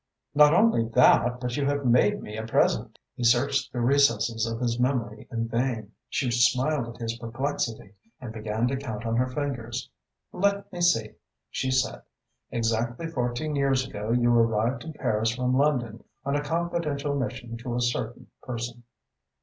[0.33, 4.59] "Not only that but you have made me a present." He searched the recesses of
[4.59, 5.91] his memory in vain.
[6.09, 9.91] She smiled at his perplexity and began to count on her fingers.
[10.31, 11.11] "Let me see,"
[11.51, 12.01] she said,
[12.49, 17.75] "exactly fourteen years ago you arrived in Paris from London on a confidential mission to
[17.75, 18.81] a certain person."